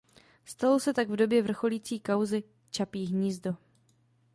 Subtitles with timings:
[0.45, 3.55] Stalo se tak v době vrcholící kauzy Čapí hnízdo.